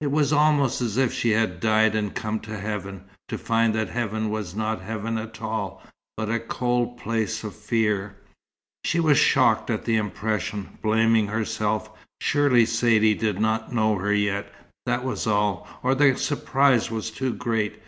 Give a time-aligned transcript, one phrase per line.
[0.00, 3.88] It was almost as if she had died and come to Heaven, to find that
[3.90, 5.84] Heaven was not Heaven at all,
[6.16, 8.16] but a cold place of fear.
[8.84, 11.90] She was shocked at the impression, blaming herself.
[12.20, 14.52] Surely Saidee did not know her yet,
[14.84, 17.80] that was all; or the surprise was too great.